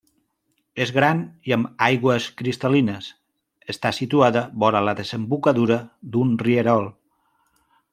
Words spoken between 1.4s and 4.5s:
i amb aigües cristal·lines Està situada